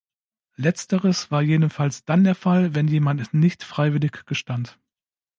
[0.55, 4.79] Letzteres war jedenfalls dann der Fall, wenn jemand nicht freiwillig gestand.